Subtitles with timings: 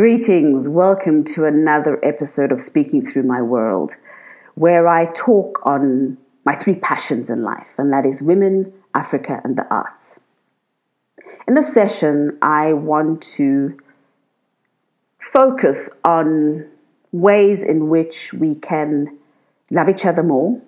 [0.00, 3.96] Greetings, welcome to another episode of Speaking Through My World,
[4.54, 9.58] where I talk on my three passions in life, and that is women, Africa, and
[9.58, 10.20] the arts.
[11.48, 13.76] In this session, I want to
[15.18, 16.68] focus on
[17.10, 19.18] ways in which we can
[19.68, 20.62] love each other more,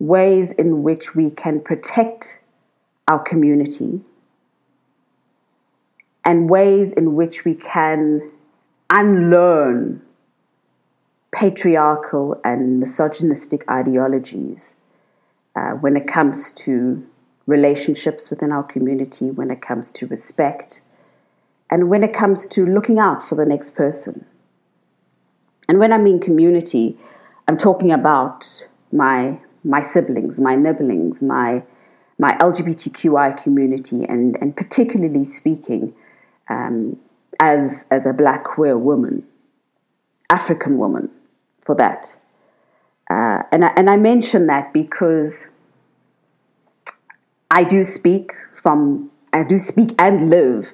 [0.00, 2.40] ways in which we can protect
[3.06, 4.00] our community
[6.24, 8.28] and ways in which we can
[8.90, 10.00] unlearn
[11.32, 14.76] patriarchal and misogynistic ideologies
[15.56, 17.06] uh, when it comes to
[17.46, 20.80] relationships within our community, when it comes to respect,
[21.70, 24.24] and when it comes to looking out for the next person.
[25.68, 26.98] And when I mean community,
[27.48, 31.62] I'm talking about my my siblings, my nibblings, my
[32.18, 35.94] my LGBTQI community, and and particularly speaking,
[36.48, 36.98] um,
[37.40, 39.24] as as a black queer woman,
[40.30, 41.10] African woman,
[41.64, 42.16] for that.
[43.10, 45.48] Uh, and I, and I mention that because
[47.50, 50.72] I do speak from I do speak and live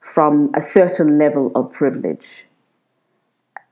[0.00, 2.46] from a certain level of privilege.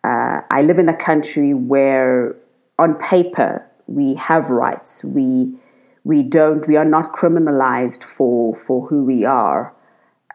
[0.05, 2.37] Uh, I live in a country where,
[2.79, 5.03] on paper, we have rights.
[5.03, 5.55] We
[6.05, 6.67] we don't.
[6.69, 9.75] We are not criminalized for for who we are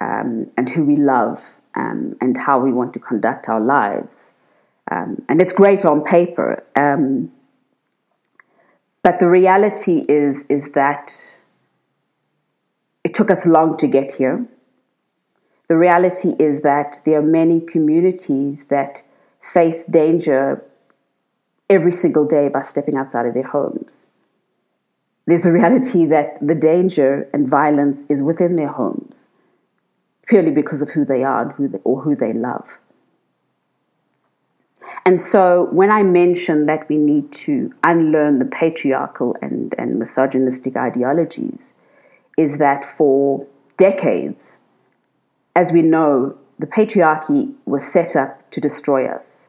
[0.01, 4.31] um, and who we love um, and how we want to conduct our lives.
[4.91, 6.63] Um, and it's great on paper.
[6.75, 7.31] Um,
[9.01, 11.35] but the reality is, is that
[13.03, 14.45] it took us long to get here.
[15.67, 19.03] The reality is that there are many communities that
[19.41, 20.63] face danger
[21.69, 24.05] every single day by stepping outside of their homes.
[25.25, 29.27] There's a reality that the danger and violence is within their homes
[30.33, 32.79] purely because of who they are and who they, or who they love.
[35.05, 40.75] And so when I mention that we need to unlearn the patriarchal and, and misogynistic
[40.75, 41.73] ideologies,
[42.35, 43.45] is that for
[43.77, 44.57] decades,
[45.55, 49.47] as we know, the patriarchy was set up to destroy us,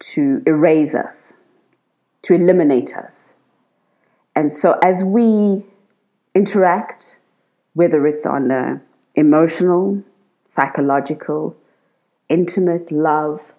[0.00, 1.34] to erase us,
[2.22, 3.32] to eliminate us.
[4.34, 5.62] And so as we
[6.34, 7.16] interact,
[7.74, 8.80] whether it's on a
[9.14, 10.02] emotional,
[10.48, 11.56] psychological,
[12.28, 13.52] intimate love.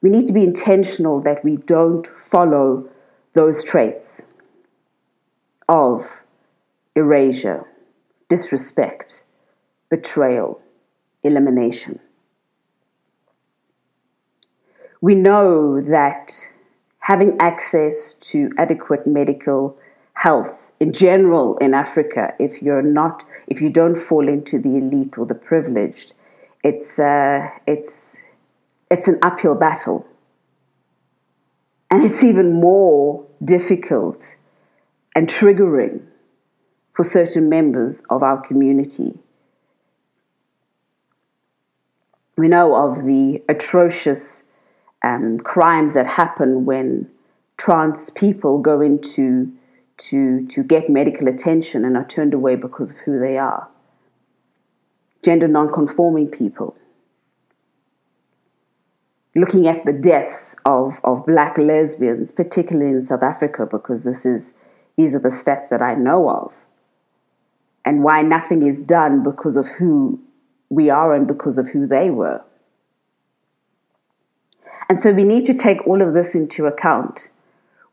[0.00, 2.88] We need to be intentional that we don't follow
[3.32, 4.22] those traits
[5.68, 6.20] of
[6.94, 7.66] erasure,
[8.28, 9.24] disrespect,
[9.90, 10.60] betrayal,
[11.22, 12.00] elimination.
[15.00, 16.48] We know that
[17.00, 19.78] having access to adequate medical
[20.14, 25.18] health in general in Africa, if you're not, if you don't fall into the elite
[25.18, 26.12] or the privileged,
[26.62, 28.16] it's uh, it's
[28.90, 30.06] it's an uphill battle,
[31.90, 34.36] and it's even more difficult
[35.14, 36.02] and triggering
[36.92, 39.18] for certain members of our community.
[42.36, 44.44] We know of the atrocious
[45.02, 47.10] um, crimes that happen when
[47.56, 49.52] trans people go into
[49.98, 53.68] to, to get medical attention and are turned away because of who they are.
[55.24, 56.76] Gender non-conforming people.
[59.34, 64.54] Looking at the deaths of, of black lesbians, particularly in South Africa, because this is
[64.96, 66.52] these are the stats that I know of.
[67.84, 70.20] And why nothing is done because of who
[70.68, 72.42] we are and because of who they were.
[74.88, 77.30] And so we need to take all of this into account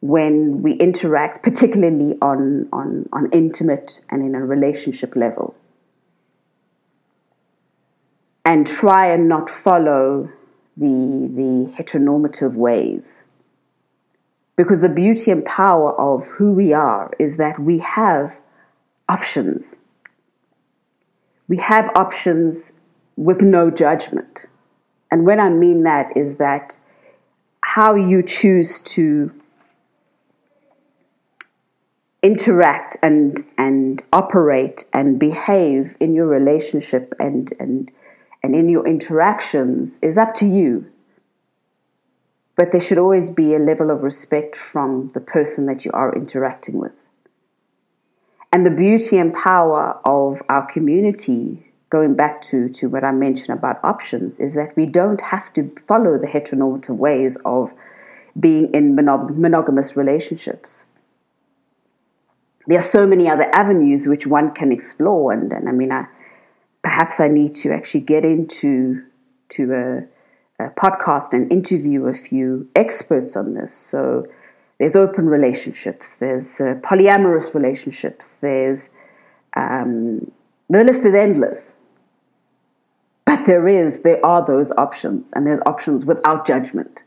[0.02, 5.56] when we interact, particularly on, on, on intimate and in a relationship level.
[8.44, 10.30] And try and not follow
[10.78, 13.14] the, the heteronormative ways.
[14.56, 18.40] Because the beauty and power of who we are is that we have
[19.10, 19.78] options.
[21.48, 22.72] We have options
[23.16, 24.46] with no judgment.
[25.12, 26.78] And when I mean that, is that
[27.62, 29.32] how you choose to
[32.26, 37.92] interact and and operate and behave in your relationship and and
[38.42, 40.92] and in your interactions is up to you.
[42.56, 46.16] But there should always be a level of respect from the person that you are
[46.16, 46.94] interacting with.
[48.52, 53.56] And the beauty and power of our community going back to, to what i mentioned
[53.58, 57.72] about options is that we don't have to follow the heteronormative ways of
[58.38, 60.86] being in monog- monogamous relationships
[62.68, 65.32] there are so many other avenues which one can explore.
[65.32, 66.08] And, and I mean, I,
[66.82, 69.04] perhaps I need to actually get into
[69.50, 69.74] to
[70.60, 73.74] a, a podcast and interview a few experts on this.
[73.74, 74.28] So
[74.80, 78.90] there's open relationships, there's uh, polyamorous relationships, there's
[79.56, 80.32] um,
[80.70, 81.76] the list is endless.
[83.24, 87.04] But there is, there are those options, and there's options without judgment.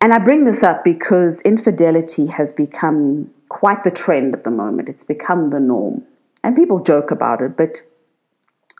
[0.00, 4.88] And I bring this up because infidelity has become quite the trend at the moment.
[4.88, 6.04] It's become the norm.
[6.42, 7.82] And people joke about it, but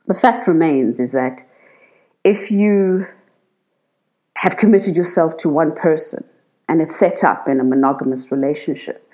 [0.06, 1.44] the fact remains is that
[2.24, 3.06] if you
[4.36, 6.24] have committed yourself to one person
[6.68, 9.12] and it's set up in a monogamous relationship,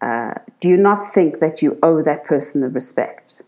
[0.00, 3.42] uh, do you not think that you owe that person the respect?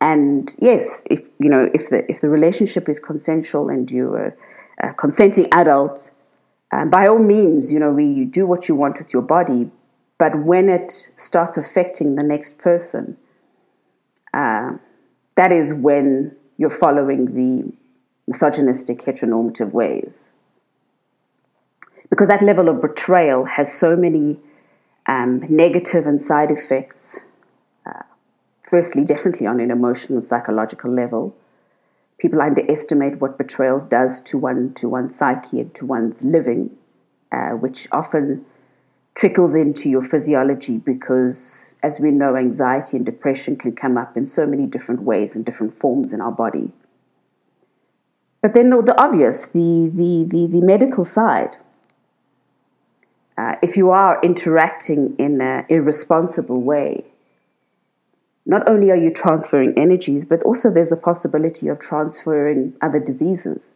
[0.00, 4.88] And yes, if you know if the if the relationship is consensual and you're a,
[4.90, 6.10] a consenting adult,
[6.70, 9.70] um, by all means, you know we you do what you want with your body,
[10.18, 13.16] but when it starts affecting the next person,
[14.34, 14.72] uh,
[15.36, 17.72] that is when you're following the
[18.26, 20.24] misogynistic heteronormative ways.
[22.10, 24.38] Because that level of betrayal has so many
[25.06, 27.20] um, negative and side effects.
[27.86, 28.02] Uh,
[28.68, 31.34] firstly, definitely on an emotional and psychological level.
[32.18, 36.76] People underestimate what betrayal does to one to one's psyche and to one's living,
[37.30, 38.44] uh, which often
[39.18, 44.24] trickles into your physiology because, as we know, anxiety and depression can come up in
[44.24, 46.70] so many different ways and different forms in our body.
[48.40, 51.56] But then the obvious, the, the, the, the medical side.
[53.36, 57.04] Uh, if you are interacting in an irresponsible way,
[58.46, 63.68] not only are you transferring energies, but also there's the possibility of transferring other diseases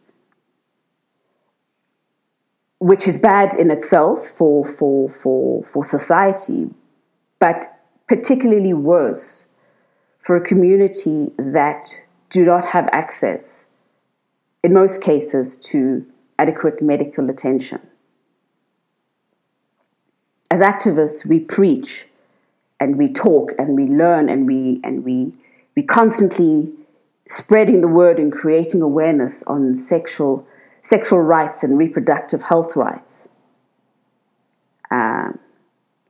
[2.79, 6.69] which is bad in itself for, for, for, for society,
[7.39, 9.47] but particularly worse
[10.19, 11.85] for a community that
[12.29, 13.65] do not have access,
[14.63, 16.05] in most cases, to
[16.39, 17.79] adequate medical attention.
[20.49, 22.07] As activists, we preach
[22.79, 25.33] and we talk and we learn and we, and we,
[25.75, 26.71] we constantly
[27.25, 30.45] spreading the word and creating awareness on sexual
[30.83, 33.27] sexual rights and reproductive health rights.
[34.91, 35.39] Um,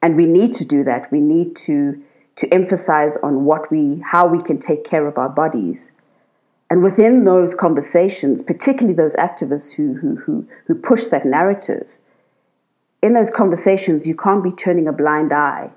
[0.01, 1.09] and we need to do that.
[1.11, 2.03] We need to,
[2.35, 5.91] to emphasize on what we, how we can take care of our bodies.
[6.69, 11.87] And within those conversations, particularly those activists who, who, who, who push that narrative,
[13.01, 15.69] in those conversations, you can't be turning a blind eye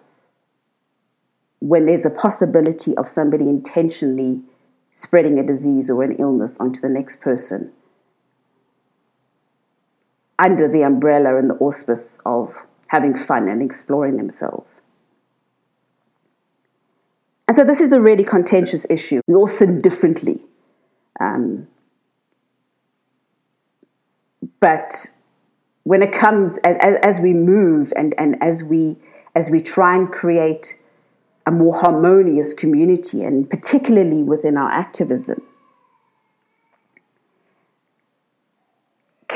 [1.61, 4.41] when there's a possibility of somebody intentionally
[4.91, 7.73] spreading a disease or an illness onto the next person
[10.39, 12.57] under the umbrella and the auspice of
[12.89, 14.81] having fun and exploring themselves.
[17.49, 19.21] And so this is a really contentious issue.
[19.27, 20.41] We all sin differently.
[21.21, 21.69] Um,
[24.61, 25.07] but
[25.85, 28.97] when it comes, as, as we move and, and as, we,
[29.35, 30.77] as we try and create
[31.47, 35.41] a more harmonious community, and particularly within our activism,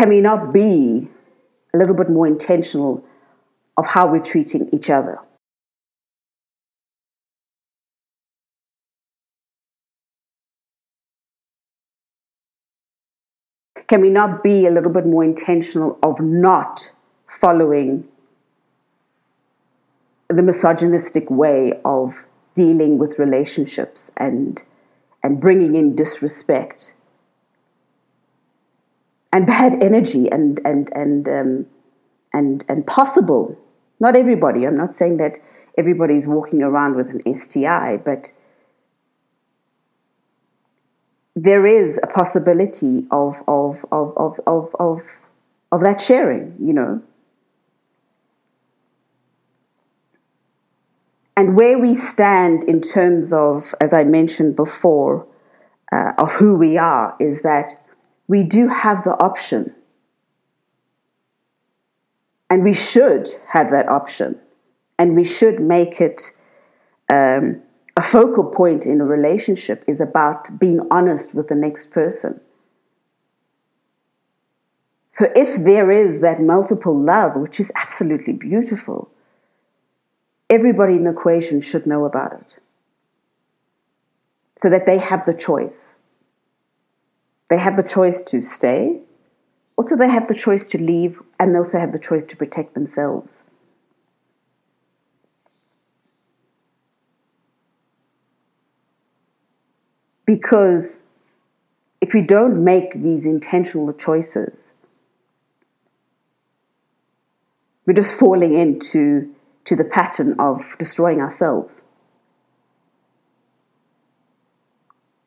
[0.01, 1.07] can we not be
[1.75, 3.05] a little bit more intentional
[3.77, 5.19] of how we're treating each other?
[13.89, 16.93] Can we not be a little bit more intentional of not
[17.27, 18.09] following
[20.29, 24.63] the misogynistic way of dealing with relationships and,
[25.23, 26.95] and bringing in disrespect
[29.33, 31.67] and bad energy and and and um,
[32.33, 33.57] and and possible.
[33.99, 34.67] Not everybody.
[34.67, 35.39] I'm not saying that
[35.77, 38.33] everybody's walking around with an STI, but
[41.37, 45.03] there is a possibility of of of of of of,
[45.71, 46.57] of that sharing.
[46.61, 47.03] You know.
[51.37, 55.27] And where we stand in terms of, as I mentioned before,
[55.91, 57.81] uh, of who we are, is that
[58.31, 59.75] we do have the option.
[62.49, 64.39] And we should have that option.
[65.01, 66.31] And we should make it
[67.09, 67.61] um,
[67.97, 72.41] a focal point in a relationship is about being honest with the next person.
[75.09, 79.11] So if there is that multiple love, which is absolutely beautiful,
[80.49, 82.59] everybody in the equation should know about it
[84.55, 85.95] so that they have the choice.
[87.51, 89.01] They have the choice to stay.
[89.77, 92.75] Also, they have the choice to leave, and they also have the choice to protect
[92.75, 93.43] themselves.
[100.25, 101.03] Because
[102.01, 104.71] if we don't make these intentional choices,
[107.85, 111.83] we're just falling into to the pattern of destroying ourselves.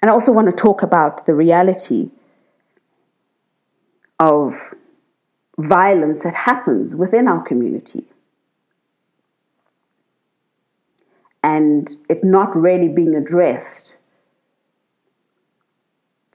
[0.04, 2.12] And I also want to talk about the reality
[4.20, 4.74] of
[5.58, 8.04] violence that happens within our community.
[11.42, 13.96] And it not really being addressed.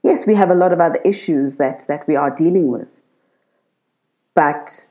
[0.01, 2.87] Yes, we have a lot of other issues that, that we are dealing with,
[4.33, 4.87] but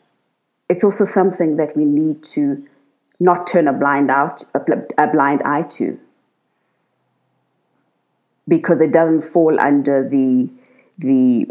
[0.68, 2.64] it's also something that we need to
[3.18, 5.98] not turn a blind out a blind eye to
[8.48, 10.48] because it doesn't fall under the
[10.98, 11.46] the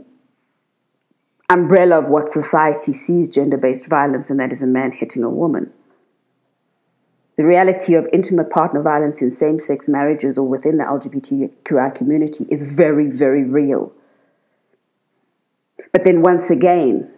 [1.50, 5.72] umbrella of what society sees gender-based violence and that is a man hitting a woman
[7.38, 12.64] the reality of intimate partner violence in same-sex marriages or within the LGBTQI community is
[12.64, 13.94] very very real
[15.94, 17.10] but then once again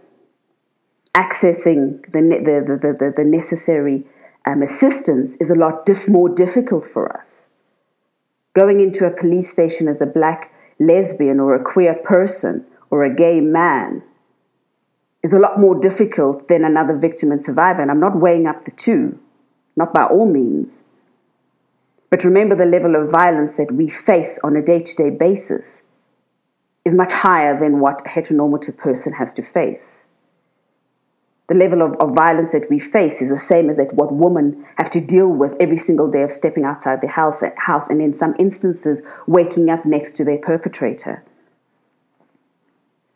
[1.15, 4.05] accessing the, the, the, the, the necessary
[4.45, 7.45] um, assistance is a lot diff- more difficult for us.
[8.59, 13.15] Going into a police station as a black lesbian or a queer person or a
[13.15, 14.03] gay man
[15.23, 17.81] is a lot more difficult than another victim and survivor.
[17.81, 19.17] And I'm not weighing up the two,
[19.77, 20.83] not by all means.
[22.09, 25.83] But remember the level of violence that we face on a day to day basis
[26.83, 29.98] is much higher than what a heteronormative person has to face
[31.49, 34.65] the level of, of violence that we face is the same as that what women
[34.77, 38.13] have to deal with every single day of stepping outside their house, house and in
[38.13, 41.23] some instances waking up next to their perpetrator.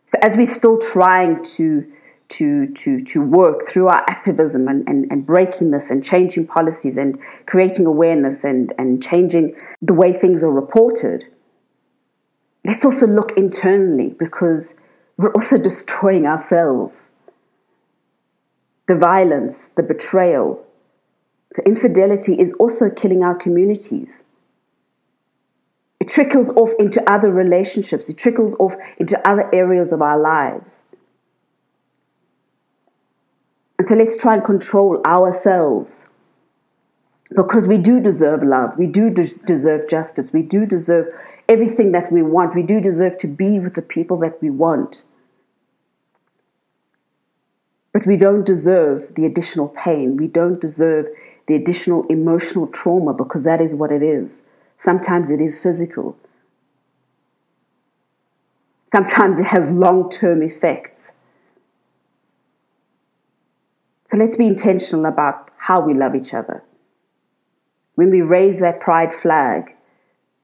[0.07, 1.89] So as we're still trying to
[2.29, 6.97] to, to, to work through our activism and, and, and breaking this and changing policies
[6.97, 11.25] and creating awareness and, and changing the way things are reported,
[12.65, 14.75] let's also look internally because
[15.15, 17.03] we're also destroying ourselves
[18.87, 20.65] the violence, the betrayal,
[21.55, 24.23] the infidelity is also killing our communities.
[25.99, 30.81] It trickles off into other relationships, it trickles off into other areas of our lives.
[33.79, 36.09] And so let's try and control ourselves
[37.35, 41.09] because we do deserve love, we do des- deserve justice, we do deserve
[41.47, 45.03] everything that we want, we do deserve to be with the people that we want.
[47.93, 50.17] But we don't deserve the additional pain.
[50.17, 51.07] We don't deserve
[51.47, 54.41] the additional emotional trauma because that is what it is.
[54.77, 56.17] Sometimes it is physical.
[58.87, 61.11] Sometimes it has long term effects.
[64.07, 66.63] So let's be intentional about how we love each other.
[67.95, 69.75] When we raise that pride flag,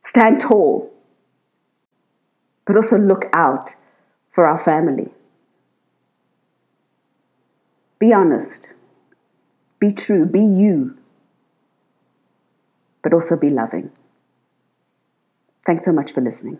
[0.03, 0.91] stand tall,
[2.65, 3.75] but also look out
[4.31, 5.11] for our family.
[7.99, 8.69] Be honest.
[9.79, 10.25] Be true.
[10.25, 10.97] Be you.
[13.03, 13.91] But also be loving.
[15.65, 16.59] Thanks so much for listening.